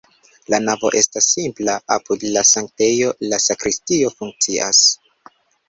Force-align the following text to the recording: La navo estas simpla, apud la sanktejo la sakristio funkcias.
La 0.53 0.59
navo 0.61 0.89
estas 0.99 1.27
simpla, 1.33 1.75
apud 1.97 2.25
la 2.37 2.43
sanktejo 2.53 3.13
la 3.29 3.41
sakristio 3.47 4.13
funkcias. 4.19 4.85